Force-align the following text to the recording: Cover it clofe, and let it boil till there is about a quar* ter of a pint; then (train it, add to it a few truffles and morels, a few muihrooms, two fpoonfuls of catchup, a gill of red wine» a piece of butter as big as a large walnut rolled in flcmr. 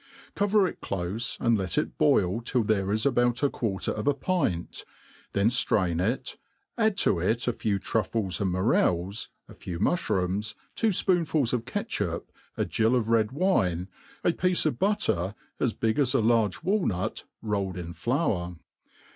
Cover 0.33 0.67
it 0.67 0.81
clofe, 0.81 1.39
and 1.39 1.55
let 1.55 1.77
it 1.77 1.99
boil 1.99 2.41
till 2.41 2.63
there 2.63 2.91
is 2.91 3.05
about 3.05 3.43
a 3.43 3.51
quar* 3.51 3.79
ter 3.81 3.91
of 3.91 4.07
a 4.07 4.15
pint; 4.15 4.83
then 5.33 5.49
(train 5.51 5.99
it, 5.99 6.37
add 6.75 6.97
to 6.97 7.19
it 7.19 7.47
a 7.47 7.53
few 7.53 7.77
truffles 7.77 8.41
and 8.41 8.49
morels, 8.51 9.29
a 9.47 9.53
few 9.53 9.79
muihrooms, 9.79 10.55
two 10.75 10.89
fpoonfuls 10.89 11.53
of 11.53 11.65
catchup, 11.65 12.31
a 12.57 12.65
gill 12.65 12.95
of 12.95 13.09
red 13.09 13.31
wine» 13.31 13.89
a 14.23 14.33
piece 14.33 14.65
of 14.65 14.79
butter 14.79 15.35
as 15.59 15.75
big 15.75 15.99
as 15.99 16.15
a 16.15 16.19
large 16.19 16.63
walnut 16.63 17.25
rolled 17.43 17.77
in 17.77 17.93
flcmr. 17.93 18.57